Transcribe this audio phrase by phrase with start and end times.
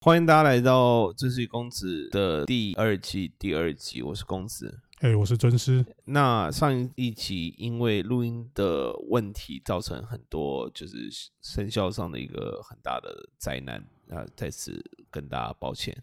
[0.00, 4.80] 欢迎大家来到《真是公子》的第二季第二集，我是公子。
[5.00, 5.84] 哎、我是尊师。
[6.04, 11.10] 那上一集因为录音的问题，造成很多就是
[11.42, 14.80] 生效上的一个很大的灾难啊，在此
[15.10, 16.00] 跟大家抱歉。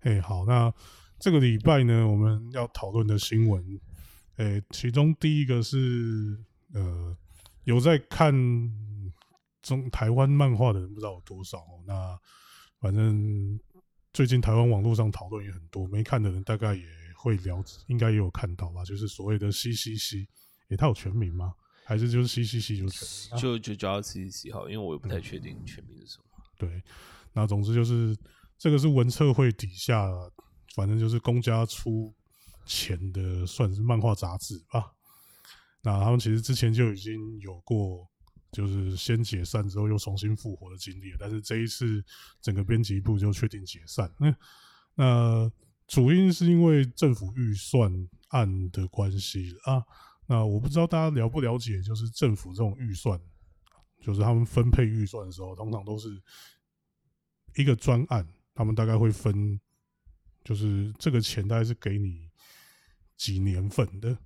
[0.00, 0.72] 哎、好，那
[1.18, 3.78] 这个礼拜呢，我们要讨论的新闻，
[4.36, 6.42] 哎、其中第一个是
[6.72, 7.14] 呃，
[7.64, 8.32] 有在看
[9.60, 11.84] 中台湾漫画的人不知道有多少哦。
[11.86, 12.18] 那
[12.86, 13.58] 反正
[14.12, 16.84] 最近台湾网络上讨论也很多，没看的人大概也
[17.16, 18.84] 会了解，应该也有看到吧？
[18.84, 20.24] 就是所谓的 CCC，
[20.68, 21.52] 哎、它有全名吗？
[21.84, 23.42] 还是就是 CCC 就是全名啊？
[23.42, 26.24] 就就叫 C C C 好，因为我也不太确定全名是什么。
[26.56, 26.80] 对，
[27.32, 28.16] 那总之就是
[28.56, 30.08] 这个是文策会底下，
[30.76, 32.14] 反正就是公家出
[32.66, 34.92] 钱的，算是漫画杂志吧。
[35.82, 38.08] 那他们其实之前就已经有过，
[38.56, 42.02] 就是先解散之后又重新复活的经历，但是这一次
[42.40, 44.10] 整个编辑部就确定解散。
[44.18, 44.34] 那
[44.94, 45.52] 那
[45.86, 47.92] 主因是因为政府预算
[48.28, 49.84] 案的关系啊。
[50.26, 53.20] 那我不知道大家了不了解，就是政府这种预算，
[54.00, 56.08] 就是他们分配预算的时候，通常都是
[57.56, 59.60] 一个专案，他们大概会分，
[60.42, 62.30] 就是这个钱大概是给你
[63.18, 64.16] 几年份的，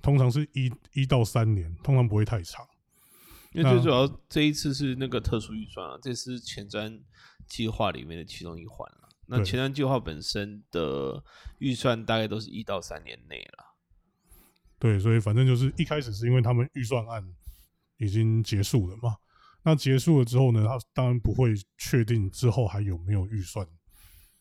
[0.00, 2.64] 通常是一一到三年，通常不会太长。
[3.54, 7.00] 因为最主要这一次是那个特殊预算啊，这是前瞻
[7.46, 9.08] 计划里面的其中一环了。
[9.26, 11.22] 那前瞻计划本身的
[11.58, 13.64] 预算大概都是一到三年内了。
[14.78, 17.24] 对，所以反正就是一开始是因为他们预算案
[17.96, 19.16] 已经结束了嘛，
[19.62, 23.66] 那结束了之后呢，他当然不会确定之后还有没有预算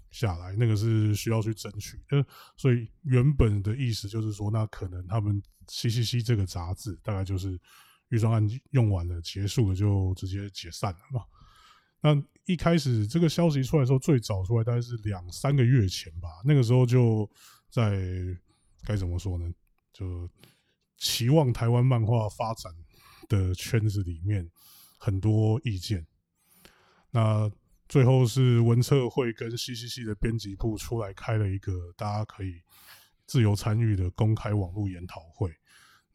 [0.09, 2.25] 下来，那个是需要去争取的。
[2.57, 7.57] 所以原本的意思就是说，那可能他们 CCC 这个杂志大概就是
[8.13, 11.25] 预算案用完了，结束了就直接解散了嘛。
[11.99, 17.27] 那一开始这个消息出来的时候，最早出来大概是两三个月前吧，那个时候就
[17.71, 17.99] 在
[18.83, 19.51] 该怎么说呢？
[19.91, 20.29] 就
[20.97, 22.71] 期望台湾漫画发展
[23.27, 24.47] 的圈子里面
[24.99, 26.05] 很多意见。
[27.09, 27.51] 那
[27.89, 32.61] 最后是文策会跟 CCC 的编辑部出来开了一个大家可以
[33.25, 35.51] 自由参与的公开网络研讨会。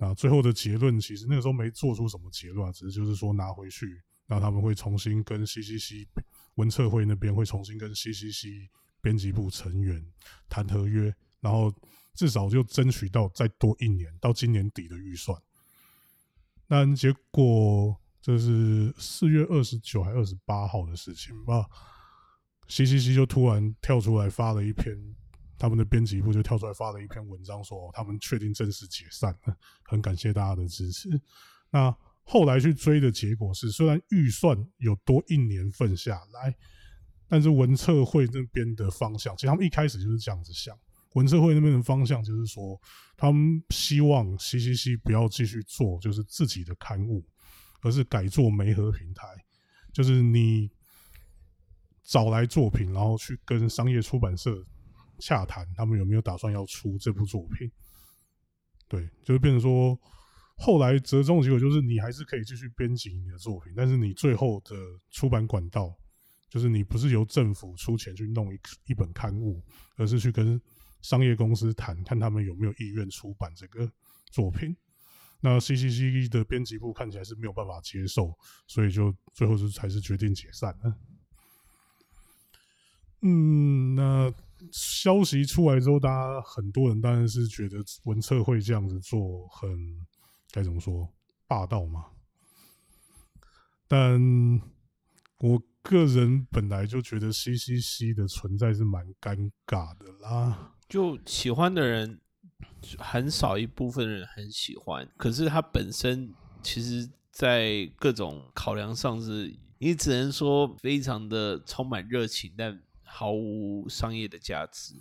[0.01, 6.07] 那最后的结论其实那个时候没做出什么结论啊，只是就是说拿回去，那他们会重新跟 CCC
[6.55, 8.69] 文策会那边会重新跟 CCC
[9.01, 10.05] 编辑部成员
[10.49, 11.75] 谈合约，然后
[12.15, 15.37] 至少就争取到再多一年到今年底的预算。
[16.69, 21.67] 但结果这是四月二十九还二十八号的事情吧
[22.69, 25.17] ，CCC 就突然跳出来发了一篇，
[25.59, 31.09] 他们的编辑部就跳出来发了一篇文章说，他们确定正式解散了，很感谢大家的支持。
[31.71, 36.55] 那后来去追的结果是，虽然预算有多一年份下来，
[37.27, 40.79] 但是文策会那边的方向，其实他们一开始就是这样子想。
[41.15, 42.79] 文策会那边的方向就是说，
[43.17, 47.25] 他们希望 CCC 不要继续做就是自己的刊物，
[47.81, 49.27] 而是改做媒合平台，
[49.91, 50.71] 就是你
[52.05, 54.63] 找来作品，然后去跟商业出版社
[55.21, 57.71] 洽谈，他们有没有打算要出这部作品。
[58.89, 59.99] 对，就是变成说，
[60.57, 64.75] 后来折中的结果就是，你还是可以继续编辑你的作品，但是你最后的
[65.11, 65.95] 出版管道，
[66.49, 69.63] 就是你不是由政府出钱去弄一一本刊物，
[69.97, 70.61] 而是去跟
[71.03, 73.91] 商业公司谈，看他们有没有意愿出版这个
[74.31, 74.75] 作品。
[75.41, 78.37] 那 CCC 的编辑部看起来是没有办法接受，
[78.67, 80.99] 所以就最后是还是决定解散了。
[83.21, 84.33] 嗯，那
[84.73, 89.71] 消息出来之后，大家很多人当然是觉得文策会这样子做很
[90.51, 91.09] 该怎么说
[91.47, 92.05] 霸道嘛。
[93.87, 94.21] 但
[95.39, 100.75] 我个人本来就觉得 CCC 的存在是蛮尴尬的啦。
[100.89, 102.21] 就喜欢的人
[102.99, 114.95] 很少一部分人很喜欢，可是它本身其实，在各种考量上是，你只能说非常的充满热情，但毫无商业的价值。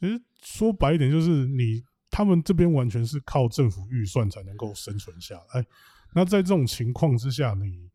[0.00, 5.66] 其实说白一点，就是你他们这边完全是靠政府预算才能够生存下来。
[6.14, 7.90] 那在这种情况之下，你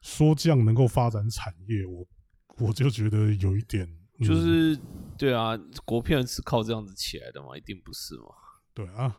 [0.00, 2.06] 说这样能够发展产业，我
[2.58, 3.86] 我就觉得有一点，
[4.18, 4.78] 嗯就是
[5.16, 8.34] 对啊，国片是靠这样子起来的嘛，一定不是嘛？
[8.74, 9.18] 对啊。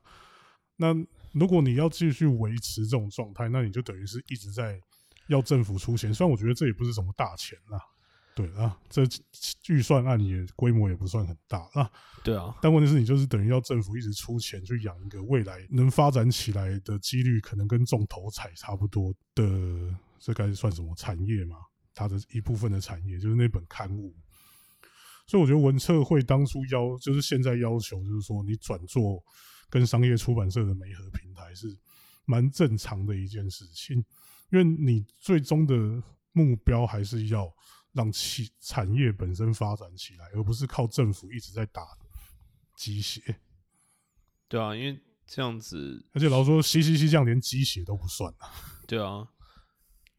[0.76, 0.94] 那
[1.34, 4.82] 如果你要继续维持这种状态，那你就等于是一直在
[5.28, 6.14] 要政府出钱。
[6.14, 7.80] 虽然我觉得这也不是什么大钱啦，
[8.36, 9.04] 对啊，这
[9.68, 11.90] 预算案也规模也不算很大啊。
[12.24, 19.44] 对啊，但问题是你就是等于要政府一直出钱去养一个未来能发展起来的几率，可能跟中头彩差不多的，
[20.20, 21.58] 这该算什么产业嘛？
[21.94, 24.16] 它的一部分的产业，就是那本刊物。
[25.28, 29.24] 所以我觉得文策会当初要，就是现在要求，就是说你转做
[29.70, 31.68] 跟商业出版社的媒合平台是
[32.26, 33.98] 蛮正常的一件事情，
[34.52, 36.02] 因为你最终的
[36.32, 37.48] 目标还是要
[37.94, 41.98] 让企产业本身发展起来，而不是靠政府一直在打
[42.76, 43.40] 鸡血。
[44.48, 48.52] 对啊，因为这样子，而且老实说，C C C 这样连鸡血都不算啊。
[48.86, 49.28] 对啊，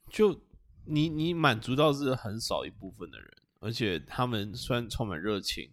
[0.09, 0.41] 就
[0.85, 3.31] 你你满足到是很少一部分的人。
[3.61, 5.73] 而且他们虽然充满热情，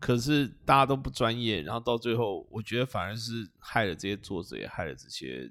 [0.00, 5.48] 可是大家都不专业，然后到最后，我觉得反而是害了这些作者，也害了这些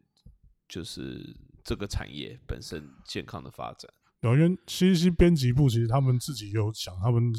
[0.67, 1.33] 就是
[1.63, 3.89] 这个产业本身健康的发展。
[4.35, 7.31] 因为 C C 编辑部其实他们自己有讲，他们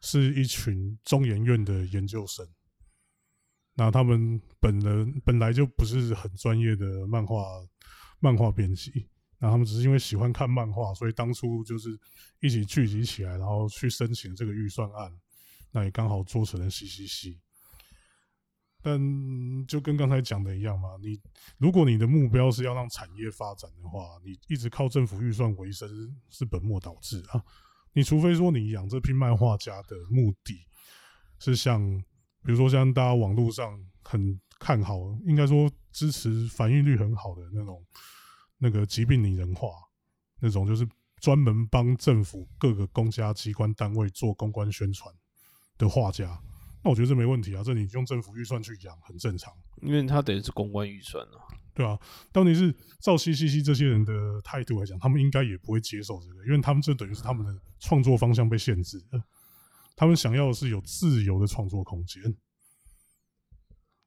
[0.00, 2.46] 是一群中研院的研究生，
[3.74, 7.44] 那他们本人本来就不是很专业的漫画
[8.20, 9.08] 漫画编辑。
[9.38, 11.98] 那他们只是因为喜欢看漫画，所以当初就是
[12.40, 15.12] 一起聚集起来，然后去申请这个预算案，
[15.72, 17.40] 那也刚好做成了 C C C。
[18.82, 21.18] 但就跟刚才讲的一样嘛，你
[21.56, 25.88] 如果你的目标是要让产业发展的话，你一直靠政府预算为生
[26.28, 27.42] 是本末倒置啊！
[27.92, 30.66] 你除非说你养这批漫画家的目的
[31.38, 31.80] 是像，
[32.44, 37.82] 比如说像大家网络上很看好，应该说支持繁育率很好的那种。
[38.64, 39.70] 那个疾病拟人化，
[40.38, 40.88] 那种就是
[41.18, 45.12] 专门帮政府各个公家机关单位做公关宣传
[45.76, 46.40] 的画家，
[46.82, 49.52] 那我觉得这没问题啊，这你用政府预算去养很正常，
[49.82, 51.38] 因为他等于是公关预算啊，
[51.74, 51.98] 对啊，
[52.32, 59.22] 到底是照 C C C 这些人的态度来讲，他们应该也不会接受这个，因为他们这等于是他们的创作方向被限制了，
[59.96, 62.22] 他们想要的是有自由的创作空间。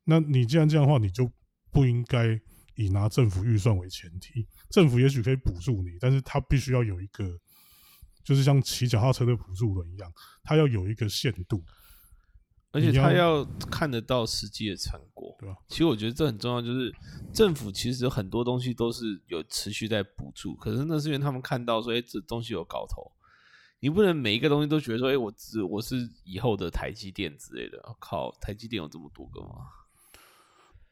[0.04, 1.32] 那你既然这样的话，你就
[1.72, 2.40] 不应该。
[2.78, 7.40] 以拿政府预算为前提，政府也许可以补助你，但是他必须要有一个，
[8.22, 10.12] 就是像骑脚踏车的补助轮一样，
[10.44, 11.64] 他要有一个限度，
[12.76, 13.42] 而且他要
[13.72, 15.56] 看得到实际的成果，对吧？
[15.70, 16.94] 其实我觉得这很重要，就是
[17.34, 23.10] 政府其实很多东西都是有持续在补助，可是那是因为他们看到说，哎，这东西有搞头，
[23.80, 29.56] 你不能每一个东西都觉得说，哎，我只我是以后的台积电之类的，靠，台积电有这么多个吗？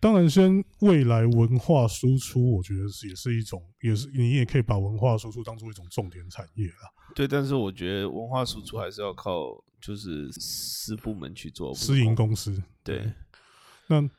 [0.03, 6.91] 当然，先未来文化输出，我觉得是也是一种，也是你也可以把文化输出当做一种重点产业啊。
[7.15, 12.61] 对，但是我觉得文化输出还是要靠就是私部门去做，私营公司。
[12.83, 13.13] 对，
[13.87, 14.09] 那。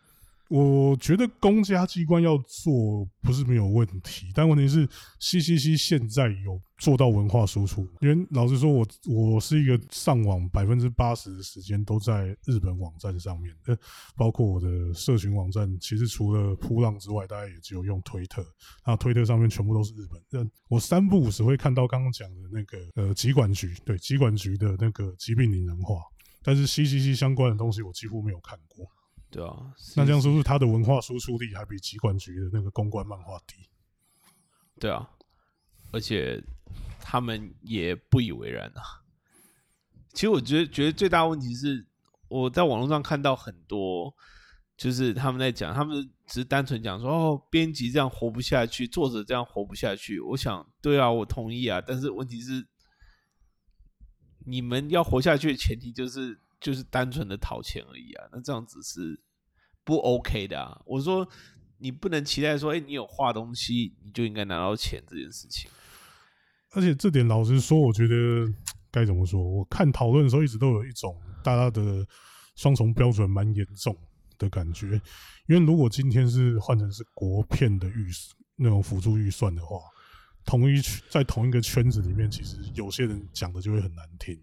[0.49, 4.87] 我觉得公家机关要做不是没有问题，但问题是
[5.19, 7.89] C C C 现在有做到文化输出。
[8.01, 13.77] 因为老实说，我我是一个上网百分之八十的时间都在日本网站上面，呃，
[14.17, 18.45] 包括我的社群网站，其实除了扑浪之外，大家也只有用推特，
[18.87, 20.51] 那推特上面全部都是日本。
[20.69, 26.03] 我三不五时会看到刚刚讲的那个呃疾管局，对疾管局的那个疾病拟人化，
[26.43, 28.87] 但是 C C C 相关的东西我几乎没有看过。
[29.35, 33.69] 对啊，那这样是不是他的文化输出力还比机管局的那个公关漫画低？
[34.79, 35.11] 对啊，
[35.91, 36.41] 而且
[37.01, 39.03] 他们也不以为然啊。
[40.13, 41.85] 其实我觉得，觉得最大问题是，
[42.29, 44.15] 我在网络上看到很多，
[44.77, 50.21] 就是他们在讲，他们只是单纯讲说，哦，编辑这样活不下去，作者这样活不下去。
[50.21, 51.83] 我想，对啊，我同意啊。
[51.85, 52.65] 但是问题是，
[54.47, 56.39] 你们要活下去的前提就是。
[56.61, 59.21] 就是单纯的讨钱而已啊，那这样子是
[59.85, 60.81] 不 OK 的啊！
[60.87, 61.29] 我说
[61.79, 65.71] 你不能期待说，哎，你有画东西，你就应该拿到钱这件事情。
[66.73, 68.53] 而且这点老实说，我觉得
[68.91, 69.41] 该怎么说？
[69.43, 72.05] 我看讨论的时候，一直都有一种大家的
[72.57, 73.97] 双重标准蛮严重
[74.39, 75.01] 的感觉。
[75.47, 78.09] 因为如果今天是换成是国片的预
[78.57, 79.79] 那种辅助预算的话，
[80.45, 84.41] 同一在同一个圈子里面，其实有些人讲的就会很难听。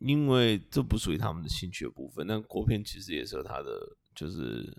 [0.00, 4.76] 因为这不属于他们的兴趣的部分，但国片其实也是有它的，就是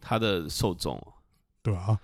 [0.00, 0.96] 它的受众，
[1.60, 2.00] 对啊？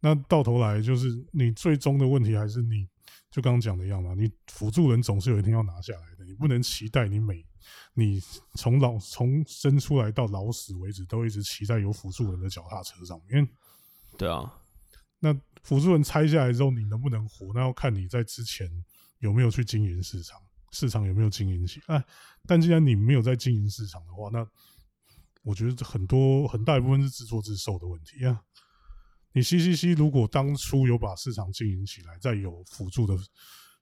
[0.00, 2.86] 那到头来就是你最终的问题还是你
[3.30, 7.42] 就刚刚讲的一样嘛，你辅助人总是有一天要拿下来的，你不能期待你每
[7.94, 8.20] 你
[8.54, 13.48] 从老从生出来到老死为止都一直骑在有辅助人的脚踏车上面，
[14.18, 14.60] 对啊。
[15.20, 17.52] 那辅助人拆下来之后，你能不能活？
[17.54, 18.70] 那要看你在之前。
[19.18, 20.40] 有没有去经营市场？
[20.72, 21.80] 市场有没有经营起？
[21.86, 22.04] 哎，
[22.44, 24.46] 但既然你没有在经营市场的话，那
[25.42, 28.42] 我觉得很多很大一部分是自作自受的问题啊。
[29.32, 33.16] 你 C C C 如果当初有把市场经营起来，在有辅助的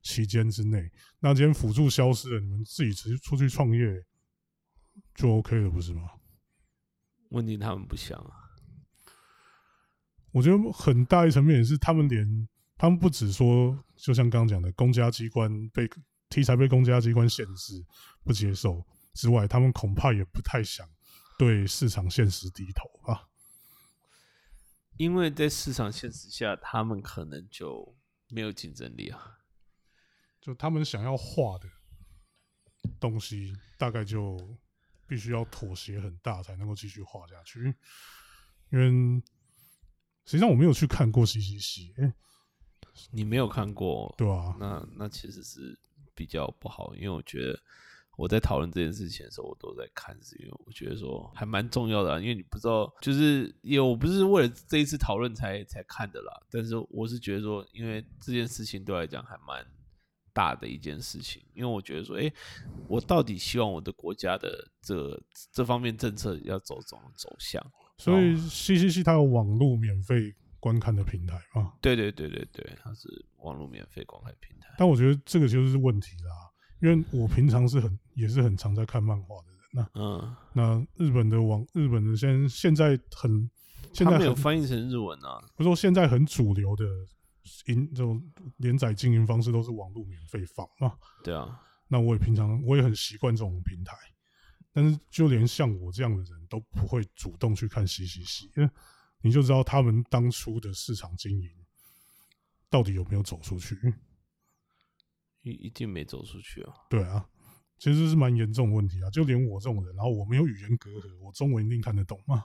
[0.03, 0.89] 期间之内，
[1.19, 4.05] 那今天辅助消失了，你们自己直接出去创业
[5.15, 6.03] 就 OK 了，不是吗？
[7.31, 8.31] 问题他们不想啊。
[10.31, 12.49] 我觉得很大一层面也是他们连。
[12.77, 15.89] 他们不只说，就像刚刚讲的，公家机关被
[16.29, 17.85] 题材被公家机关限制
[18.25, 20.89] 不接受之外，他们恐怕也不太想
[21.39, 23.29] 对市场现实低头吧。
[24.97, 27.97] 因为在市场现实下，他们可能就
[28.29, 29.39] 没有竞争力啊。
[30.41, 31.69] 就他们想要画的
[33.01, 34.37] 东西，大概就
[35.09, 37.75] 必须要妥协很大，才能够继续画下去。
[38.71, 39.23] 因为
[40.27, 42.15] 实际上我没有去看过 C C C，哎，
[43.11, 45.79] 你没有看过，对啊，那那其实是
[46.15, 47.59] 比较不好，因为我觉得
[48.17, 59.67] 我在讨论这件事情的时候，我都在看，是因为我觉得说还蛮重要的啊，因为你不知道，就是因为我不是为了这一次讨论才才看的啦，但是我是觉得说，因为这件事情对我来讲还蛮
[60.33, 62.33] 大的一件事情，因为我觉得说，哎，
[62.89, 65.21] 我到底希望我的国家的这
[65.53, 67.65] 这方面政策要走怎么走向？
[67.99, 70.35] 所以 C C C 它有网络免费
[70.65, 71.75] 观看的平台嘛？
[71.83, 73.07] 对对对对对，它是
[73.41, 74.75] 网络免费观看平台。
[74.79, 76.33] 但我觉得这个就是问题啦，
[76.81, 79.61] 因为我平常是很也是很常在看漫画的人。
[79.75, 83.51] 那嗯，那日本的网日本的现现在很
[83.93, 85.39] 现在没有翻译成日文啊。
[85.55, 86.87] 不是说现在很主流的
[87.67, 88.23] 营这种
[88.57, 90.95] 连载经营方式都是网络免费放嘛？
[91.23, 91.61] 对啊。
[91.89, 93.95] 那我也平常我也很习惯这种平台。
[94.73, 98.69] 但是，就连像我这样的人都不会主动去看 C C C，因为
[99.25, 101.51] 你就知道他们当初的市场经营
[102.69, 103.75] 到底有没有走出去？
[105.41, 106.75] 一一定没走出去啊！
[106.91, 107.27] 对啊，
[107.79, 109.09] 其实是蛮严重的问题啊！
[109.09, 112.45] 就连我这种人，然后我没有语言隔阂，我中文一定看得懂吗？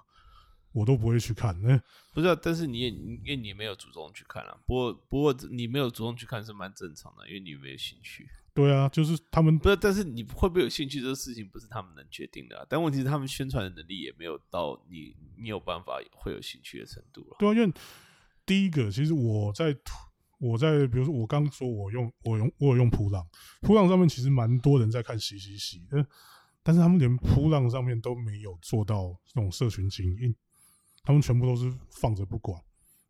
[0.72, 1.60] 我都不会去看。
[1.62, 1.78] 那
[2.14, 4.58] 不是，但是你也因为你没有主动去看啊。
[4.66, 8.30] 不过，不过你没有主动去看是蛮正常的，因为你没有兴趣。
[8.54, 11.00] 对啊，就是他们不是，但是你会不会有兴趣？
[11.00, 12.66] 这个事情不是他们能决定的。
[12.70, 17.38] 但问题是，他们宣传的能力也没有到你你有办法会有兴趣的程度了。
[17.40, 17.74] 对啊，因为
[18.46, 19.76] 第一个，其实我在
[20.40, 23.26] 我在比如说我刚说我用我用我有用普浪，
[23.62, 26.06] 普浪上面其实蛮多人在看洗洗洗的，
[26.64, 30.36] 但是他们连普浪上面都没有做到这种社群经营，
[31.04, 32.62] 他们全部都是放着不管。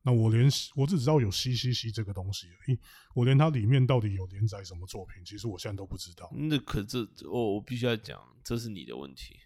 [0.01, 2.79] 那我连我只知道有 C C C 这个东西而已，
[3.13, 6.31] 我连它里面到底有连载什么作品，其实我现在都不知道。
[6.33, 9.37] 那可这我我必须要讲，这是你的问题。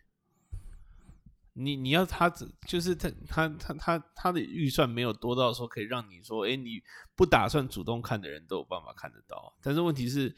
[1.53, 6.81] 你你要他只就是他他他他他的预算没有多到说可以让你说，哎，你
[7.15, 9.55] 不打算主动看的人都有办法看得到。
[9.59, 10.35] 但是问题是，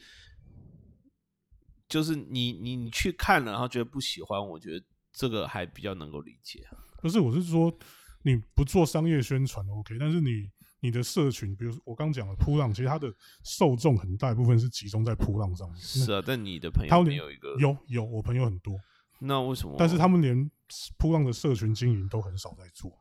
[1.88, 6.66] 就是你你你去看了，然后觉得不喜欢，我觉得这个还比较能够理解。
[7.02, 7.78] 不是，我是说。
[8.26, 13.14] 你不做商业宣传 OK，但是你你的社群，比如说我刚讲的扑浪，其实它的
[13.44, 15.80] 受众很大一部分是集中在扑浪上面。
[15.80, 18.76] 是啊，但你的朋友没有一个有有，我朋友很多。
[19.20, 19.76] 那为什么？
[19.78, 20.50] 但是他们连
[20.98, 22.92] 扑浪的社群经营都很少在做。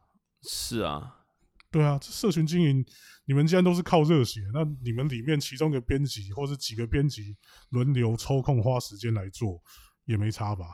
[0.43, 1.25] 是啊，
[1.71, 2.85] 对啊，社群经营
[3.25, 7.35] 你们既然都是靠热血，那你们里面其中个编辑或者几个编辑
[7.71, 9.59] 轮流抽空花时间来做，
[10.05, 10.65] 也没差吧？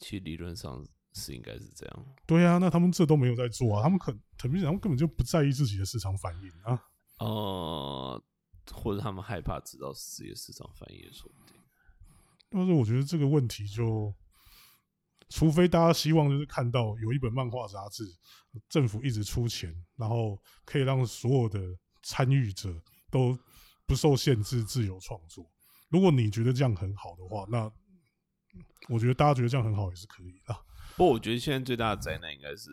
[0.00, 0.84] 其实理论上。
[1.14, 6.82] 是应该是这样，对啊，那他们这都没有在做啊，他们很很明显，他们根本就不在意自己的市场反应啊，
[7.20, 8.24] 呃，
[8.72, 11.60] 或者他们害怕知道自己的市场反应，说不定。
[12.50, 14.12] 但是我觉得这个问题就，
[15.28, 18.04] 除非大家希望就是看到有一本漫画杂志，
[18.68, 21.60] 政府一直出钱，然后可以让所有的
[22.02, 22.74] 参与者
[23.10, 23.38] 都
[23.86, 25.48] 不受限制自由创作。
[25.90, 27.70] 如果你觉得这样很好的话，那
[28.88, 30.56] 我觉得大家觉得这样很好也是可以的。
[30.96, 32.70] 不过我觉得现在最大的灾难应该是，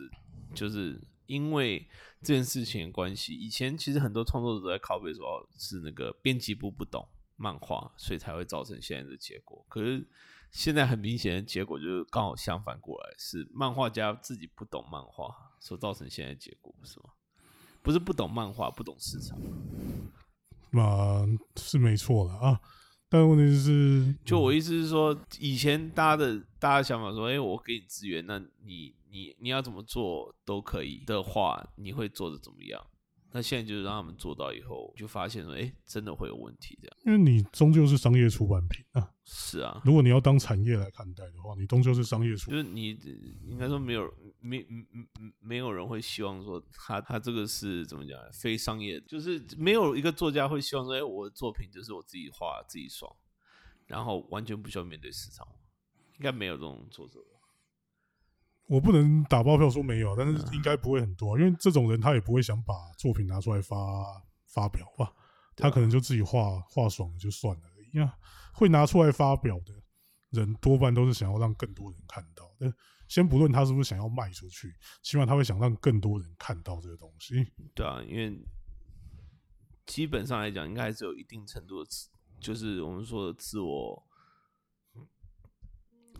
[0.54, 1.88] 就是因为
[2.20, 3.34] 这件事情的关系。
[3.34, 9.64] 以前其实很多创作者在拷贝说是那个编辑部不懂漫画，所以才会造成现在的结果。
[9.68, 10.06] 可是
[10.50, 17.06] 现在很明显的结果就是刚好相反过来，是漫画家自己不懂漫画所造成现在结果，是吗？
[17.82, 19.36] 不是不懂漫画，不懂市场，
[20.70, 21.26] 那
[21.56, 22.60] 是没错的啊。
[23.12, 32.82] 但问题是，就我意思是说，以前大家的大家想法说，哎，我给你资源，那你你你要怎么做都可以的话，你会做的怎么样？
[33.34, 36.96] 那现在就是让他们做到以后，就发现说，哎，真的会有问题这样。
[37.06, 39.10] 因为你终究是商业出版品啊。
[39.24, 39.80] 是啊。
[39.84, 42.58] 如果你要当产业来看待的话，你终究是商业出版。
[42.58, 42.90] 就是你
[43.46, 44.86] 应该说没有没没
[45.40, 48.18] 没有人会希望说他他这个是怎么讲？
[48.32, 53.10] 非商业，就是没有一个作家会希望说，哎，我的作品就是我自己画自己爽，
[53.86, 55.46] 然后完全不需要面对市场。
[56.18, 57.18] 应该没有这种作者。
[58.66, 63.76] 我不能打包票说没有，但是应该不会很多，因为这种人他也不会想把作品拿出来发
[64.46, 65.12] 发表吧，
[65.56, 67.62] 他可能就自己画画爽了就算了。
[67.92, 68.10] 因为
[68.54, 69.74] 会拿出来发表的
[70.30, 72.50] 人，多半都是想要让更多人看到。
[72.58, 72.72] 但。
[73.08, 77.46] 先不论他是不是想要卖出去，起码他会想让更多人看到这个东西。
[77.74, 78.42] 对啊，因为
[79.84, 82.08] 基本上来讲，应该还是有一定程度的自，
[82.40, 84.02] 就是我们说的自我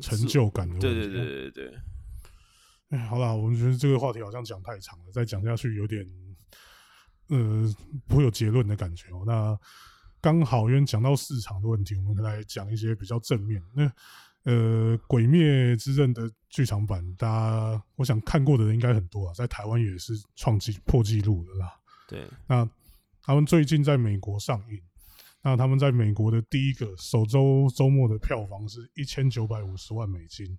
[0.02, 1.78] 成就感对对对对对。
[2.92, 6.06] 哎，好啦，我们觉得这个话题好像讲太长了，再讲下去有点
[7.28, 7.74] 呃
[8.06, 9.24] 不会有结论的感觉哦。
[9.26, 9.58] 那
[10.20, 13.62] 刚好因为讲到市场的问题，我们来讲一些比较正面。
[13.74, 13.90] 那
[14.44, 21.72] 呃，《鬼灭之刃》的剧场版，大家我想看过的人应该很多啊，在台湾也是创纪破纪录的啦。
[22.06, 22.68] 对，那
[23.22, 24.78] 他们最近在美国上映，
[25.42, 30.58] 那他们在美国的第一个首周周末的票房是一千九百五十万美金。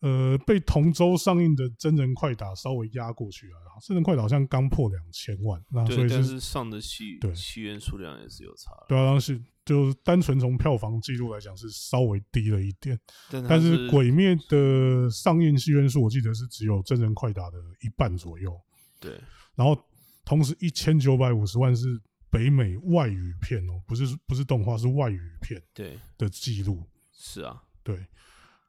[0.00, 8.70] 呃，被同周上映的真人快打稍微压过去了，真人快打好像刚破两千万，那所以是上的戏对戏院数量也是有差。
[8.88, 12.98] 对啊，当时就单纯从票房记录来讲是稍微低了一点，
[13.30, 18.58] 但是《鬼灭》的上映戏院数我记得是只有真人快打的一半左右。
[18.98, 19.20] 对，
[19.54, 19.78] 然后
[20.24, 26.82] 同时一千九百五十万是北美外语片哦，不是不是动画，是外语片对的记录。
[27.12, 28.06] 是啊，对。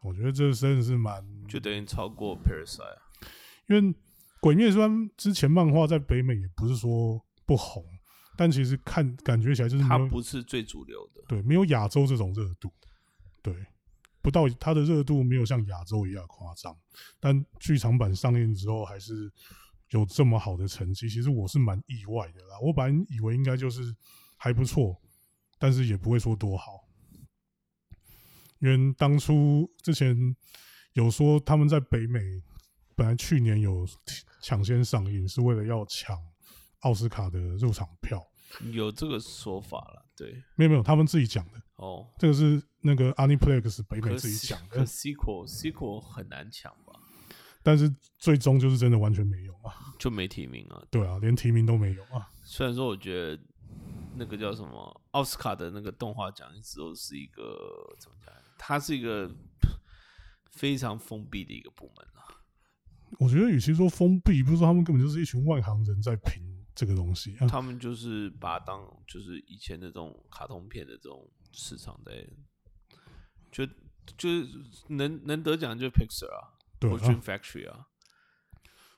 [0.02, 2.98] 我觉得这真的是蛮，就等于超过 Parasite，
[3.68, 3.82] 因为
[4.40, 7.86] 《鬼灭》虽然之前漫画在北美也不是说不红，
[8.36, 12.72] 但其实看感觉起来就是它不是最主流的，对，没有亚洲这种热度，
[13.44, 13.54] 对，
[14.24, 16.76] 不到它的热度没有像亚洲一样夸张，
[17.20, 19.32] 但剧场版上映之后还是
[19.92, 22.60] 有这么好的成绩，其实我是蛮意外的啦。
[22.60, 23.96] 我本来以为应该就是
[24.38, 25.00] 还不错，
[25.60, 26.88] 但是也不会说多好。
[28.62, 30.16] 因为当初之前
[30.94, 32.20] 有说他们在北美
[32.96, 33.88] 本来去年有
[34.42, 36.18] 抢先上映，是为了要抢
[36.82, 38.24] 奥斯卡的入场票，
[38.72, 40.06] 有这个说法了。
[40.16, 41.62] 对，没有没有，他们自己讲的。
[41.78, 44.86] 哦，这个是那个 Aniplex 北美自己讲的。
[44.86, 47.00] Sequel Sequel 很难抢吧？
[47.64, 50.84] 但是最终就是真的完全没有啊，就没提名啊。
[50.92, 52.30] 对啊，连提名都没有啊。
[52.44, 53.44] 虽然说我觉得
[54.16, 58.36] 那个叫什么奥斯卡的那个动画奖一直都是一个怎么讲？
[58.64, 59.28] 它是一个
[60.52, 62.22] 非常封闭的一个部门啊。
[63.20, 66.44] 我觉得，与其说封闭，不是说他们根本就是一群外行人在评
[66.76, 67.36] 这个东西。
[67.50, 72.24] 他们就是把它当就是以前的这种卡通片的这种市场在，
[73.52, 73.66] 就
[74.16, 74.48] 就是
[74.90, 77.88] 能能得奖就 Pixar 啊，对，Dream Factory 啊。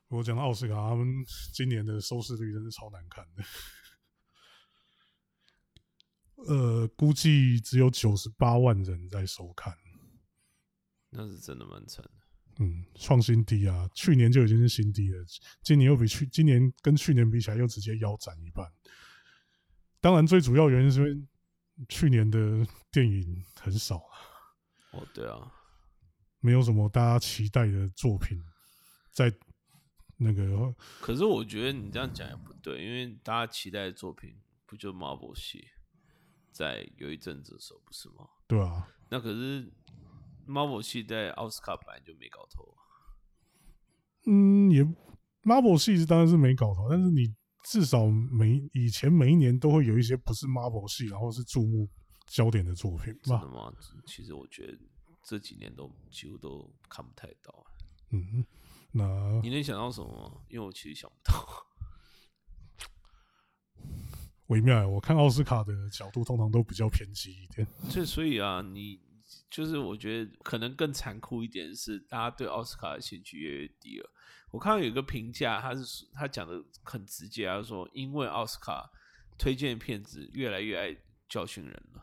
[0.10, 1.08] 我讲到奥斯卡，他们
[1.54, 3.44] 今年的收视率真是超难看的。
[6.36, 9.74] 呃，估计只有九十八万人在收看，
[11.10, 12.12] 那是真的蛮惨的。
[12.60, 15.26] 嗯，创新低啊，去年就已经是新低了，
[15.64, 18.72] 今年又比去今年跟去年比起来又直接腰斩一半。
[20.00, 21.28] 当然，最主要原因是因为
[21.88, 24.14] 去年的电影很少啊。
[24.92, 25.52] 哦，对啊，
[26.42, 28.40] 没有什么大家期待的作品
[29.12, 29.34] 在
[30.18, 30.76] 那个。
[31.00, 35.70] 可是我觉得你这样讲也不对，因为大家期待的作品不就 Marvel 系？
[36.54, 38.30] 在有一阵子的时候，不是吗？
[38.48, 38.88] 对啊。
[39.10, 39.72] 那可是
[40.48, 42.74] Marvel 系在奥斯卡本来就没搞头。
[44.26, 44.84] 嗯，也
[45.44, 47.34] Marvel 系当然是没搞头，但是你
[47.66, 51.90] 至少每以前每一年都会有一些不是 Marvel 系，然后是注目
[52.28, 53.14] 焦点的作品。
[53.24, 53.74] 真的吗？
[54.06, 54.78] 其实我觉得
[55.26, 57.66] 这几年都几乎都看不太到。
[58.12, 58.46] 嗯，
[58.92, 59.06] 那
[59.42, 60.42] 你能想到什么吗？
[60.50, 61.66] 因为我其实想不到。
[64.54, 67.68] 微妙，我看奥斯卡的角度通常都比较偏激一点。
[67.90, 69.00] 这所以啊，你
[69.50, 74.10] 就是我觉得可能更残酷一点是，大家对奥斯卡的兴趣越来越低了。
[74.52, 78.90] 我看到有一个评价，他是他讲的很直接，他说因为奥斯卡
[79.38, 80.96] 推荐片子越来越爱
[81.28, 82.02] 教训人了。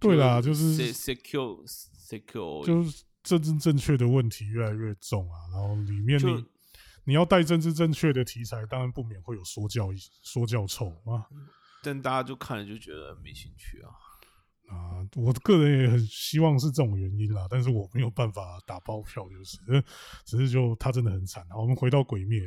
[0.00, 6.44] 对啦，就是 secure secure，就是政治正确的问题越来越重啊，然后里面你。
[7.08, 9.88] 你要带政治正确的题材，当然不免会有说教
[10.22, 11.24] 说教臭啊。
[11.82, 13.88] 但大家就看了就觉得没兴趣啊。
[14.68, 19.56] 啊，我个人也很希望是这种原因啦，但是我没有办法打包票，就是
[20.26, 21.42] 只是就他真的很惨。
[21.48, 22.42] 好，我们回到鬼灭，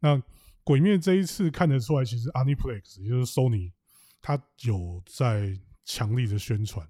[0.00, 0.22] 那
[0.62, 3.72] 鬼灭这一次看得出来，其实 Aniplex 也就是 Sony，
[4.20, 6.86] 他有在强力的宣传，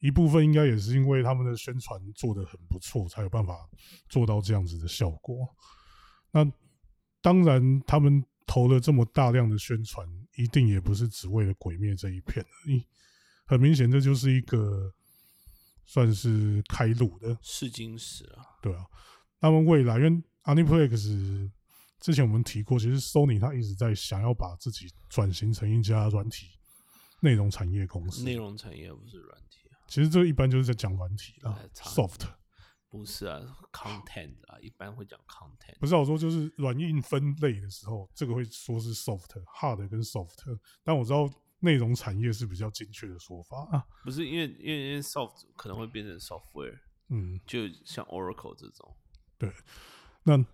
[0.00, 3.68] 一部分应该也是因为他们的宣传做的很不错，才有办法
[4.08, 5.48] 做到这样子的效果。
[6.32, 6.50] 那
[7.20, 12.84] 当然，他们投了这么大量的宣传，一定也不是只为了《鬼灭》这一片而已。
[13.44, 14.92] 很明显，这就是一个
[15.84, 18.44] 算是开路的试金石啊。
[18.62, 18.86] 对啊，
[19.40, 21.50] 那么未来，因为 Aniplex
[22.00, 26.46] 之前我们提过，其实 Sony 它一直在想要把自己转型成一家软体
[27.20, 28.24] 内容产业公司。
[28.24, 29.76] 内容产业不是软体啊。
[29.86, 32.22] 其实这一般就是在讲软体啦，soft。
[32.90, 33.40] 不是啊
[33.72, 35.78] ，content 啊，一般会讲 content。
[35.78, 40.36] 不是我说就是软硬分类的时候，这个会说是 soft、hard 跟 soft，
[40.82, 43.86] 但我知道内容产业是比较精确的说法啊。
[44.02, 48.96] 不是因为因为因为 soft 可能会变成 software，嗯，就像 Oracle 这种。
[49.38, 49.50] 对
[50.24, 50.44] 那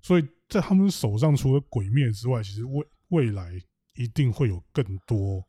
[0.00, 3.52] 所以在他们手上，除了鬼灭之外，其实未未来
[3.94, 5.44] 一定会有更多，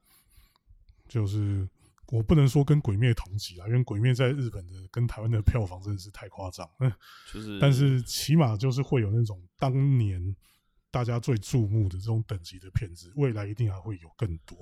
[1.07, 1.67] 就是
[2.11, 6.91] 我不能说跟鬼灭同级啦，因为鬼灭在日本的跟台湾的票房真的是太夸张，嗯，
[7.31, 10.35] 就是， 但是起码就是会有那种当年
[10.89, 14.57] 大家最注目的这种等级的片子，未来一定还会有更多。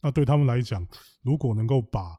[0.00, 0.86] 那对他们来讲，
[1.22, 2.16] 如果能够把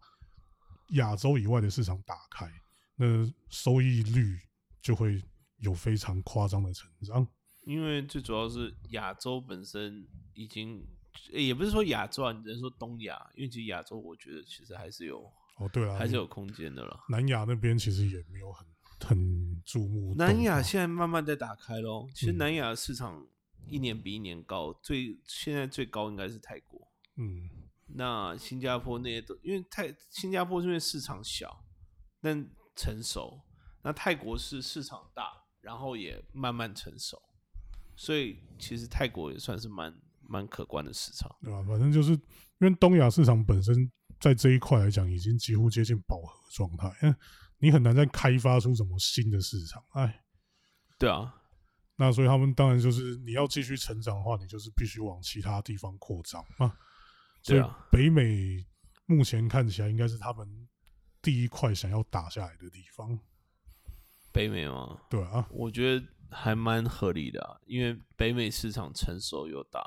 [0.89, 2.51] 亚洲以外的市场打开，
[2.95, 3.05] 那
[3.49, 4.37] 收益率
[4.81, 5.23] 就会
[5.57, 7.25] 有非常夸张的成长。
[7.63, 10.96] 因为最主要是亚洲本身已经，诶
[11.31, 15.21] 也不是说亚洲啊，你只能说东亚，因为其实亚洲我觉得其实还是有
[15.57, 17.03] 哦，对啊，还是有空间的啦。
[17.09, 18.65] 南亚那边其实也没有很
[18.99, 20.13] 很注目。
[20.17, 23.25] 南亚现在慢慢在打开咯，其实嗯南亚市场
[23.67, 26.87] 一年比一年高，最现在最高应该是泰国。
[27.15, 27.49] 嗯，
[27.95, 31.65] 那新加坡那些都因为泰新加坡是因为市场小，
[32.21, 33.41] 但成熟。
[33.83, 37.21] 那泰国是市场大，然后也慢慢成熟，
[37.95, 41.33] 所以其实泰国也算是蛮蛮可观的市场。
[41.41, 47.15] 对吧、反正就是因为东亚市场本身在这一块来讲，已经几乎接近饱和状态，嗯，
[47.59, 49.83] 你很难再开发出什么新的市场。
[49.93, 50.23] 哎，
[50.97, 51.33] 对啊，
[51.95, 56.75] 那所以他们当然就是你要继续成长的话，你就是必须往其他地方扩张嘛。
[57.43, 58.65] 所以对啊，北美
[59.05, 60.67] 目前看起来应该是他们
[61.21, 63.19] 第一块想要打下来的地方。
[64.33, 69.81] 北美吗，对啊，我觉得还蛮合理的、啊，因为北美市场成熟又大。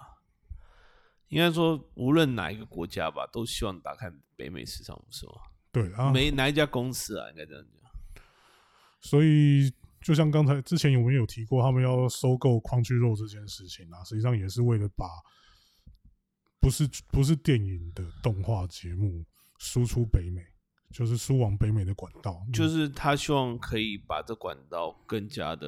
[1.31, 5.33] 应该说，无论哪一个国家吧，都希望打开北美市场，不是吗？
[5.73, 8.23] 对啊，没哪一家公司啊，应该这样讲。
[9.01, 15.07] 所以就像刚才之前我们有提过，他们要收购矿区肉这件事情啊，实际上也是为了把
[16.61, 19.25] 不是不是电影的动画节目
[19.59, 20.45] 输出北美，
[20.93, 25.67] 就是输往北美的管道，嗯就是他希望可以把这管道更加的，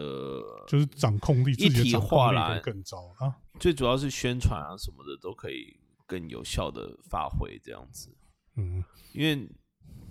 [0.66, 3.38] 就是掌控力一体化啦更糟啊。
[3.60, 8.12] 最主要是宣传啊什么的都可以更有效的发挥这样子。
[8.56, 8.82] 嗯，
[9.12, 9.48] 因为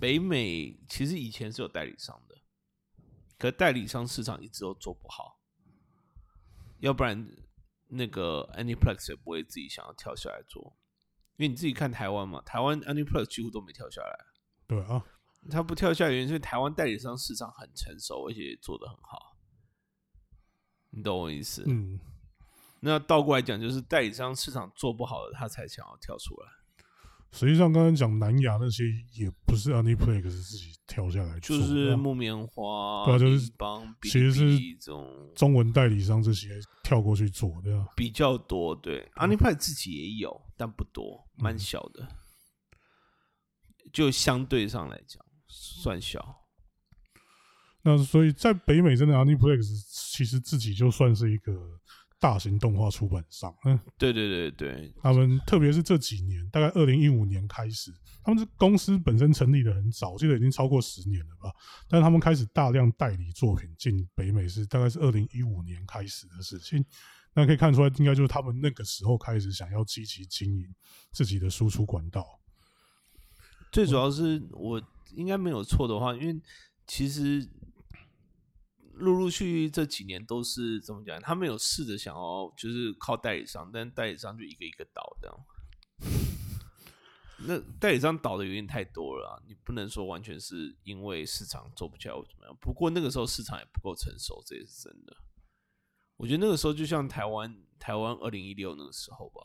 [0.00, 2.34] 北美其实以前是有代理商的，
[3.38, 5.38] 可代理商市场一直都做不好，
[6.80, 7.28] 要不然
[7.88, 10.74] 那个 Aniplex 也不会自己想要跳下来做。
[11.36, 14.18] 因为你自己看台湾嘛，台湾 Aniplex 几乎都没跳下来。
[14.72, 15.04] 对啊，
[15.50, 19.36] 他不跳下原因是台湾代理商市场很成熟，而且也做的很好。
[20.90, 21.64] 你懂我意思？
[21.66, 21.98] 嗯，
[22.80, 26.46] 那倒过来讲，就是代理商市场做不好的，他才想要跳出来。
[27.34, 37.86] 实际上刚刚讲南亚那些也不是 Aniplex 自己跳下来做就是木棉花、对啊就是邦邦、其实是这种中文代理商这些跳过去做的啊。
[37.96, 38.76] 比较多。
[38.76, 42.06] 对，阿尼派自己也有，但不多，蛮小的。
[43.92, 46.42] 就相对上来讲，算小。
[47.82, 51.52] 那所以在北美，真的 Aniplex 其实自己就算是一个
[52.20, 53.52] 大型动画出版商。
[53.64, 61.52] 嗯，对对对对，他们特别是这几年，大概二零一五年开始，他们这公司本身成立的很早，我记得已经超过十年了吧。
[61.88, 66.84] 但是他们开始大量代理作品进北美是大概是二零一五年开始的事情。
[67.34, 70.72] 那可以看出来，应该就是他们那个时候开始想要积极经营
[71.12, 72.24] 自己的输出管道。
[73.72, 74.80] 最主要是我
[75.16, 76.40] 应该没有错的话，因为
[76.86, 77.48] 其实
[78.92, 81.18] 陆陆续续这几年都是怎么讲？
[81.20, 85.36] 他们有试着想要就是靠代理商，但代理商就一个一个倒这样。
[87.44, 92.56] 那代理商倒的有点太多了啊、你不能说完全是因为市场做不起来或怎么样。
[92.60, 95.16] 不过那个时候市场也不够成熟，这也是真的。
[96.16, 99.40] 我觉得那个时候就像台湾台湾二零一六那个时候吧，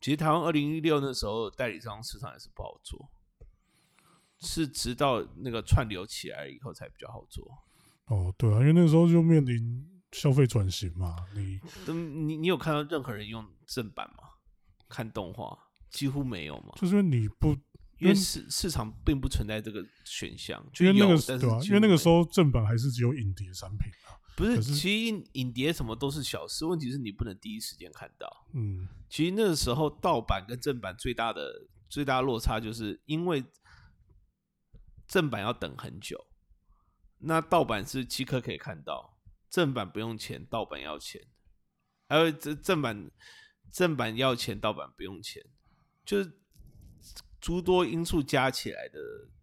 [0.00, 3.10] 其实台湾二零一六那时候代理商市场也是不好做，
[4.40, 7.44] 是直到那个串流起来以后才比较好做。
[8.06, 14.24] 哦，对啊，因为那个时候就面临消费转型嘛，你嗯，你你有看到任何人用正版吗？
[14.88, 15.58] 看动画
[15.90, 17.56] 几乎没有嘛，就是因为你不
[17.98, 24.16] 因为市市场并不存在这个选项，就因为那个对吧、但是几因为那个时候正版还是只有影碟产品啊。
[24.34, 28.46] 不是，是其实影影碟什么都是小事，问题是你不能第一时间看到。
[28.54, 33.44] 嗯，其实那个时候盗版跟正版最大的最大的落差，就是因为
[35.08, 36.26] 正版要等很久，
[37.18, 39.18] 那盗版是即刻可以看到，
[39.50, 41.26] 正版不用钱，盗版要钱，
[42.08, 43.10] 还有这正版
[43.72, 45.42] 正版要钱，盗版不用钱，
[46.04, 46.30] 就是
[47.40, 49.00] 诸多因素加起来的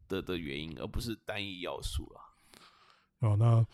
[0.08, 2.22] 的的原因，而不是单一要素啦。
[3.28, 3.36] 啊。
[3.36, 3.66] 那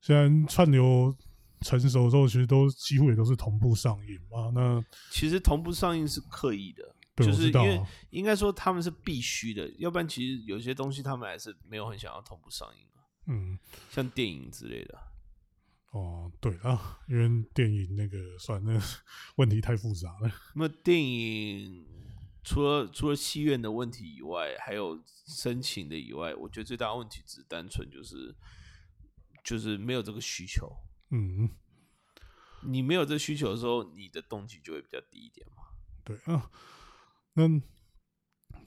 [0.00, 1.14] 现在串流
[1.60, 4.50] 成熟之后，其实都几乎也都是同步上映嘛。
[4.54, 13.58] 那其实同步上映是刻意的，对就是因为应该说他们是必须的，要不然其实有些东西他们还是没有很想要同步上映的，嗯，
[13.90, 14.98] 像电影之类的。
[15.92, 18.82] 哦，对啊，因为电影那个算那个
[19.36, 20.32] 问题太复杂了。
[20.56, 21.86] 那么电影
[22.42, 28.34] 除了除了戏院的问题以外，还有申请的以外，我觉得最大的问题只是单纯就是
[29.44, 30.68] 就是没有这个需求。
[31.10, 31.48] 嗯，
[32.64, 35.62] 你没有这需求的时候，你的动机就会比较低一点嘛。
[36.02, 36.50] 对啊。
[37.34, 37.48] 那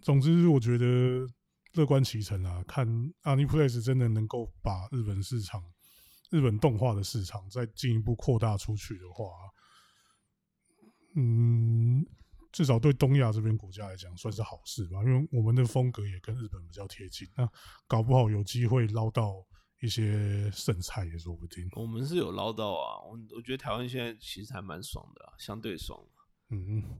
[0.01, 1.27] 总之，我觉得
[1.73, 2.63] 乐观其成啊。
[2.67, 2.87] 看
[3.23, 5.63] Aniplex 真的能够把日本市场、
[6.29, 9.25] 日本动画的市场再进一步扩大出去的话，
[11.15, 12.05] 嗯，
[12.51, 17.49] 至少对东亚这边国家来讲算是好事吧，因为我们的风格也跟日本比较贴近，那
[17.87, 19.33] 搞不好有机会捞到
[19.81, 21.67] 一些剩菜也说不定。
[21.73, 25.99] 我们是有捞到啊，我我觉得台湾现在其实还蛮爽的、啊，相对爽
[26.49, 26.79] 嗯。
[26.79, 26.99] 嗯，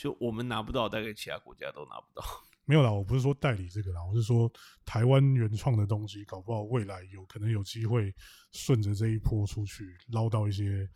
[0.00, 2.24] 就我们拿不到，大概其他国家都拿不到。
[2.64, 4.50] 没有啦，我不是说代理这个啦，我是说
[4.82, 8.14] 台湾原创的东西，搞不好未来有可能有机会
[8.50, 10.88] 顺着这一波出去捞到一些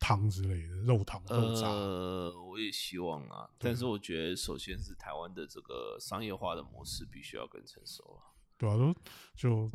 [0.00, 1.68] 汤之类的肉汤、肉渣。
[1.68, 8.22] 呃，我也希望啊，但是我觉得首先是台湾的这个商业化的模式必须要更成熟了。
[8.58, 8.92] 对啊、都
[9.36, 9.70] 就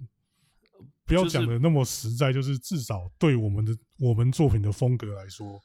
[1.05, 5.61] 不要就是讲的那么实在，就是至少对我们的我们作品的风格来说，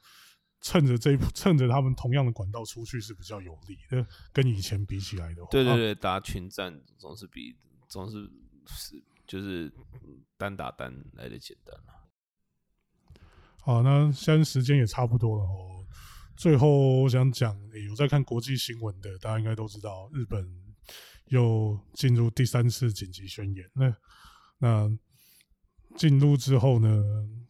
[0.61, 7.55] 趁着这一 趁着他们同样的管道出去是比较有利的，跟以前比起来的话，啊对对对，打群战总是比
[7.87, 8.29] 总是
[8.67, 9.71] 是就是
[10.37, 12.05] 单打单来的简单啊。
[13.63, 15.85] 好，那现在时间也差不多了哦。
[16.35, 20.47] 最后我想讲，诶有在看国际新闻的，大家应该都知道，日本
[21.27, 23.69] 又进入第三次紧急宣言。
[23.73, 23.95] 那
[24.57, 24.97] 那
[25.95, 27.03] 进入之后呢，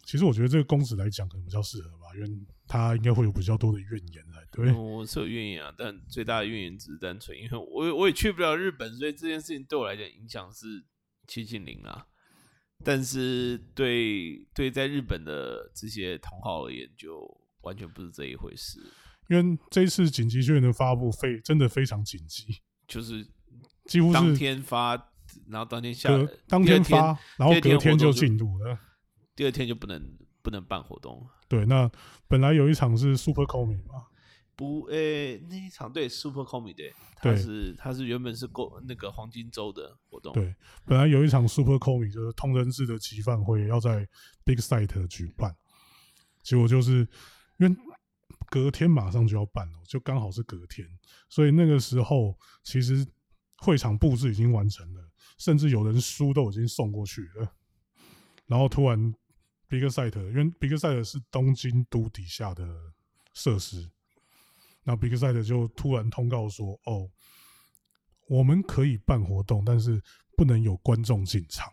[0.03, 2.27] 其实我觉得这个公子来讲可能比较适合吧，因为
[2.71, 4.69] 他应该会有比较多的怨言来对。
[4.69, 10.85] 嗯我是有怨言啊，但最大的怨言只是单纯，因为我我也去不了日本，所以这件事情对我来讲影响是
[11.27, 12.07] 七近零啊。
[12.81, 17.19] 但是对对在日本的这些同好而言，就
[17.63, 18.79] 完全不是这一回事。
[19.27, 23.27] 因为这次紧急宣言的发布非真的非常紧急，就是
[23.85, 24.95] 几乎是当天发，
[25.49, 28.79] 然后当天下隔，当天发，然后隔天就进入了。
[29.35, 30.01] 第二天就不能
[30.41, 31.40] 不能办活动了。
[31.51, 31.91] 对，那
[32.29, 34.07] 本来有一场是 Super Comic 嘛，
[34.55, 44.07] 不，诶、那一场对 Super Comic 对，它是它是原本是过那个黄金周的活动，对，本来有一场 Super Comic 就是同人志的集饭会要在
[44.45, 45.53] Big Site 举办，
[46.41, 47.05] 结果就是
[47.57, 47.75] 因为
[48.45, 50.87] 隔天马上就要办了，就刚好是隔天，
[51.27, 52.33] 所以那个时候
[52.63, 53.05] 其实
[53.57, 55.01] 会场布置已经完成了，
[55.37, 57.53] 甚至有人书都已经送过去了，
[58.45, 59.13] 然后突然
[59.71, 62.93] Big Site 因为 Big Site 是东京都底下的
[63.33, 63.89] 设施，
[64.83, 67.09] 那 Big Site 就突然通告说，哦。
[68.27, 70.01] 我们可以办活动，但是
[70.37, 71.69] 不能有观众进场。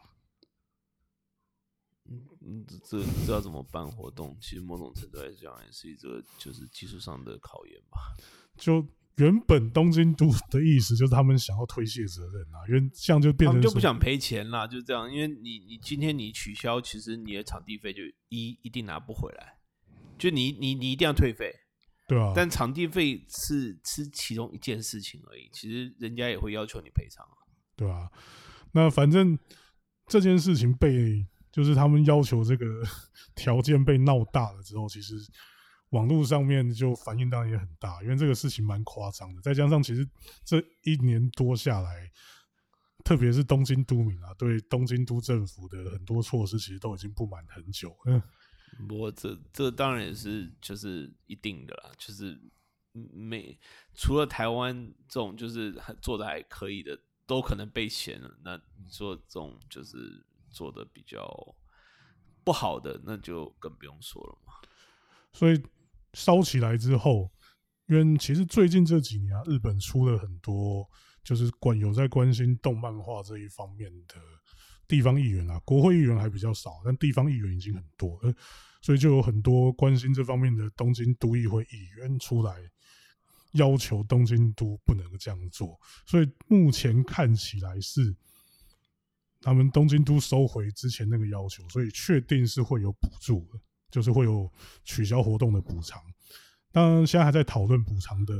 [2.04, 4.36] 嗯，这这要怎么办活动？
[4.40, 8.12] 其实某种程度来讲，也是一个就是技术上的考验吧。
[8.56, 8.84] 就
[9.18, 15.12] 原本东京都的意思就是他们想要推卸责任啊，因为这样就变他成说们就不想赔钱啦，就这样。
[15.12, 19.54] 因为你你今天你取消，其实你的场地费就一一定拿不回来，
[20.16, 21.52] 就你你你一定要退费。
[22.06, 27.36] 对啊，但场地费是是其中一件事情而已，其实人家也会要求你赔偿啊。
[27.76, 28.08] 对啊，
[28.72, 29.38] 那反正
[30.06, 32.64] 这件事情被就是他们要求这个
[33.36, 35.16] 条件被闹大了之后，其实
[35.90, 39.40] 网络上面就反应当然也很大，因为这个事情蛮夸张的。
[39.40, 40.06] 再加上其实
[40.44, 42.10] 这一年多下来，
[43.04, 47.96] 特别是东京都民啊，对东京都政府的很多措施其实都已经不满很久。
[48.04, 48.22] 嗯，
[48.86, 52.38] 不过这这当然也是就是一定的啦，就是
[52.92, 53.58] 每
[53.94, 58.38] 除了台湾这种就是还做的还可以的，都可能被嫌了。
[58.44, 61.56] 那你说这种就是做的比较
[62.44, 64.52] 不好的，那就更不用说了嘛。
[65.32, 65.62] 所以
[66.14, 67.30] 烧起来之后，
[67.86, 70.88] 因为其实最近这几年啊，日本出了很多
[71.22, 74.14] 就是关有在关心动漫画这一方面的
[74.86, 78.34] 地方议员啊，国会议员还比较少，但地方议员已经很多了，
[78.80, 82.56] 所以就有很多关心这方面的东京都议会议员出来
[83.52, 88.16] 要求东京都不能这样做，所以目前看起来是。
[89.40, 94.50] 他们东京都收回之前那个要求，所以确定是会有补助的，就是会有
[94.84, 96.00] 取消活动的补偿。
[96.70, 98.34] 当然，现在还在讨论补偿的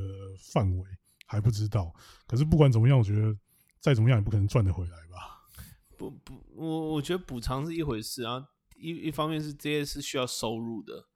[0.53, 0.85] 范围，
[1.27, 1.93] 还不知道。
[2.27, 3.35] 可是不管怎么样，我觉得
[3.81, 5.49] 再怎么样也不可能赚得回来吧。
[5.97, 11.07] 不不，我我觉得补偿是一回事啊，一一方面是这些是需要收入的，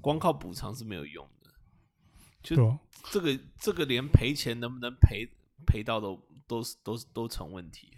[0.00, 1.50] 光靠补偿是没有用的。
[2.42, 2.78] 就
[3.10, 5.28] 这个这个连赔钱能不能赔
[5.66, 7.90] 赔到都都是都是都成问题。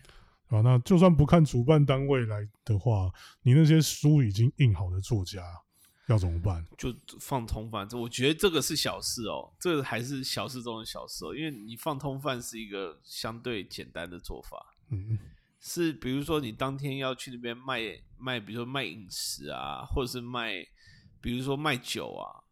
[0.49, 3.11] 啊，那就算不看主办单位来的话，
[3.43, 5.43] 你那些书已经印好的作家
[6.07, 6.65] 要怎么办？
[6.79, 15.19] 就放通贩，这我觉得这个是小事哦，这个还是小事中的小事哦，因为你放通贩是一个相对简单的做法，嗯，
[15.59, 17.81] 是比如说你当天要去那边卖
[18.17, 20.65] 卖，比如说卖饮食啊，或者是卖，
[21.21, 22.45] 比如说卖酒啊，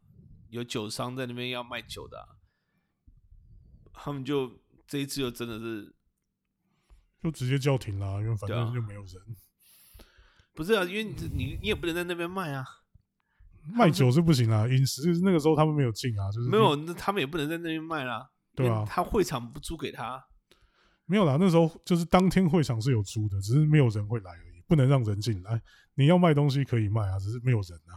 [0.49, 2.27] 有酒商在那边要卖酒的啊、
[3.93, 5.95] 他们就这一次就真的是
[7.23, 9.13] 就直接叫停啦，因为反正就没有人。
[10.53, 12.65] 不是啊，因为你你你也不能在那边卖啊，
[13.67, 20.23] 卖酒是不行啦，饮食那个时候他们没有进啊，就是没有，那他们也不能在那边卖啦，对啊他会场不租给他，
[21.05, 25.61] 没有啦，那时候就是当天会场是有租的，只是没有人会来而已，不能让人进来。
[25.95, 27.95] 你要卖东西可以卖啊，只是没有人啊。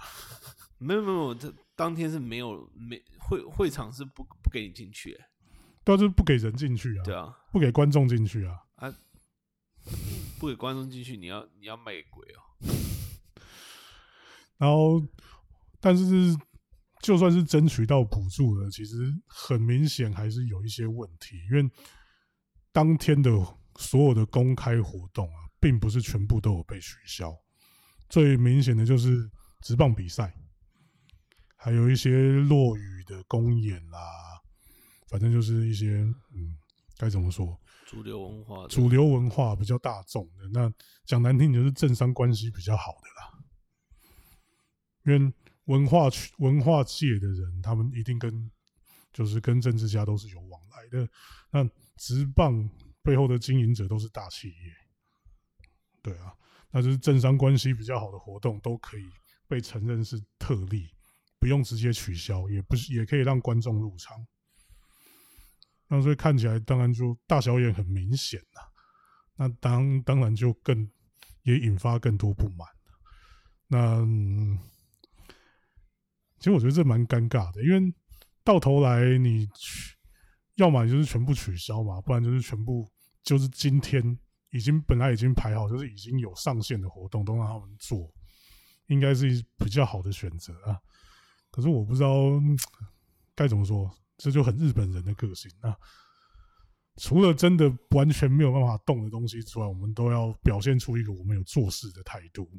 [0.78, 5.24] 没有没有，这当天是没有没会会场是不不给你进去欸，
[5.84, 8.54] 对啊，就是不给人进去啊，对啊，不给观众进去啊。
[8.76, 8.94] 啊
[10.38, 12.38] 不给观众进去，你要你要卖给鬼哦。
[14.58, 15.00] 然后，
[15.88, 16.36] 但是
[17.00, 21.70] 就算是争取到补助了，其实很明显还是有一些问题，因为
[22.72, 23.30] 当天的
[23.76, 27.34] 所有的公开活动啊，并不是全部都有被取消。
[28.10, 29.30] 最明显的就是
[29.62, 30.30] 直棒比赛，
[31.56, 33.98] 还有一些落雨的公演啦，
[35.08, 36.02] 反正就是一些
[36.34, 36.54] 嗯，
[36.98, 37.58] 该怎么说？
[37.86, 40.70] 主流文化主流文化比较大众的，那
[41.06, 43.38] 讲难听就是政商关系比较好的啦。
[45.06, 45.32] 因为
[45.68, 48.50] 文化区文化界的人，他们一定跟
[49.12, 51.08] 就是跟政治家都是有往来的。
[51.50, 51.64] 那
[51.96, 52.68] 职棒
[53.02, 54.74] 背后的经营者都是大企业，
[56.02, 56.32] 对啊，
[56.70, 59.04] 那就是政商关系比较好的活动都可以
[59.46, 60.88] 被承认是特例，
[61.38, 64.16] 不用直接取消，也不是也可以让观众入场。
[65.88, 68.70] 那所以看起来当然就大小眼很明显啦。
[69.36, 70.90] 那当当然就更
[71.42, 72.66] 也引发更多不满。
[73.66, 74.58] 那、嗯、
[76.38, 77.94] 其实我觉得这蛮尴尬的，因为
[78.44, 79.96] 到头来你取，
[80.54, 82.88] 要么就是全部取消嘛，不然就是全部
[83.22, 84.18] 就是今天
[84.50, 88.12] 已经本来已经排好，就是已经有上线的活动都让他们做，
[88.86, 90.78] 应该是比较好的选择啊。
[91.50, 92.10] 可是我不知道
[93.34, 95.76] 该怎么说，这就很日本人的个性啊。
[96.96, 102.50] 除了真的完全没有办法动的东西之外，我们都要表现出一个我们有做事的态度。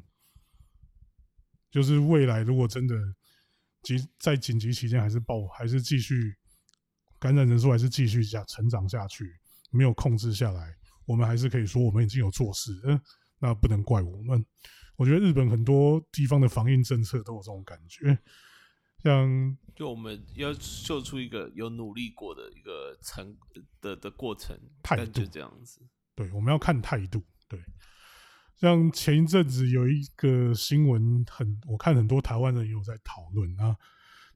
[1.70, 2.94] 就是未来如果真的
[3.82, 6.34] 急在紧急期间还是爆还是继续
[7.18, 9.32] 感染人数还是继续下成长下去，
[9.70, 13.00] 没有控制下来，我们还是可以说我们已经有做事，嗯、
[13.38, 14.44] 那不能怪我们。
[14.96, 18.18] 我觉得日本很多地方的防疫政策都有这种感觉，
[19.02, 23.34] 像就我们要秀出一个有努力过的一个成
[23.80, 25.80] 的的过程，态度就这样子。
[26.14, 27.22] 对，我们要看态度。
[27.48, 27.58] 对，
[28.60, 33.74] 像前一阵子有一个新闻很，我看很多台湾人也有在讨论啊，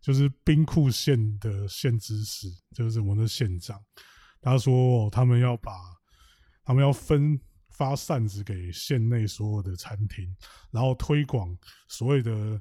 [0.00, 3.78] 就是兵库县的县知事，就是我们的县长，
[4.40, 5.72] 他说、哦他们要把
[6.64, 10.34] 他们要分发扇子给县内所有的餐厅，
[10.70, 11.56] 然后推广
[11.88, 12.60] 所谓的。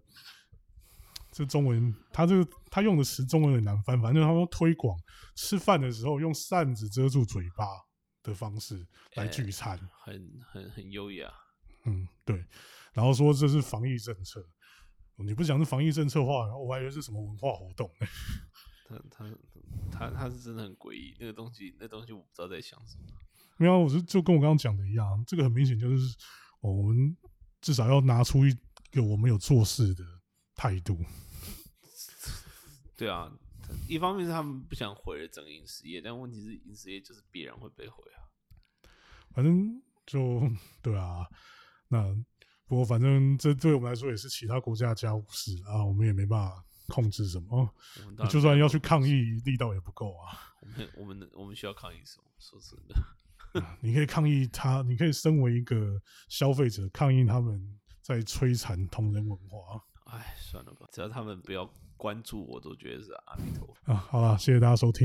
[1.35, 4.95] 这中文，他这个他用的词中文有点难翻，反正他说推广
[5.33, 7.65] 吃饭的时候用扇子遮住嘴巴
[8.21, 9.79] 的方式来聚餐。
[10.03, 11.33] 很很很优雅。
[11.85, 12.45] 嗯，对。
[12.93, 14.45] 然后说这是防疫政策，
[15.17, 18.07] 你不讲是防疫政策的话，我还以为是什么文化活动呢。
[18.87, 19.31] 他他
[19.91, 23.03] 他他是真的很诡异，那个东西那东西我不知道在想什么。
[23.57, 26.15] 没有啊，我是就跟我刚刚讲的一样，这个很明显就是
[26.61, 27.17] 哦，我们
[27.61, 28.53] 至少要拿出一
[28.91, 30.03] 个我们有做事的
[30.55, 30.99] 态度。
[32.95, 33.31] 对啊，
[33.87, 38.29] 一方面是他们不想毁了整个饮食业，但问题是饮食业就是必然会被毁啊。
[39.31, 40.41] 反正就
[40.81, 41.27] 对啊，
[41.93, 42.13] 那
[42.65, 47.69] 不过反正这对我们来说也是其他国家的家务事啊，我们也没办法控制什么。
[48.29, 50.55] 就算要去抗议，力道也不够啊。
[50.61, 52.23] 我们我们我们需要抗议什么？
[52.39, 57.61] 说真的， 你可以抗议他，你可以身为一个消费者抗议他们
[58.01, 63.93] 在摧残同人文化哎，算了吧，只要他们不要关注我，都觉得是阿弥陀佛。
[63.93, 63.95] 啊。
[64.09, 65.01] 好了，谢谢大家收听。